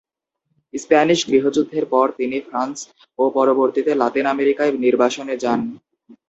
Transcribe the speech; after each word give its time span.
Spanish 0.73 1.19
গৃহযুদ্ধের 1.29 1.85
পর 1.93 2.07
তিনি 2.19 2.37
ফ্রান্স 2.47 2.77
ও 3.19 3.33
পরবর্তীতে 3.37 3.91
লাতিন 4.01 4.25
আমেরিকায় 4.27 4.71
নির্বাসনে 4.83 5.35
যান। 5.43 5.59